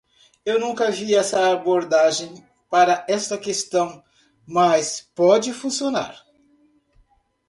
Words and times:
Eu 0.43 0.59
nunca 0.59 0.89
vi 0.89 1.13
essa 1.13 1.51
abordagem 1.51 2.43
para 2.71 3.05
esta 3.07 3.37
questão, 3.37 4.03
mas 4.47 5.01
pode 5.13 5.53
funcionar. 5.53 6.25